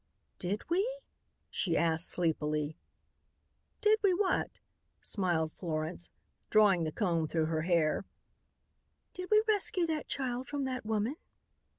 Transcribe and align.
"Did 0.39 0.67
we?" 0.67 0.89
she 1.51 1.77
asked 1.77 2.07
sleepily. 2.09 2.75
"Did 3.81 3.99
we 4.01 4.15
what?" 4.15 4.59
smiled 4.99 5.51
Florence, 5.59 6.09
drawing 6.49 6.85
the 6.85 6.91
comb 6.91 7.27
through 7.27 7.45
her 7.45 7.61
hair. 7.61 8.05
"Did 9.13 9.29
we 9.29 9.43
rescue 9.47 9.85
that 9.85 10.07
child 10.07 10.47
from 10.47 10.63
that 10.63 10.87
woman?" 10.87 11.17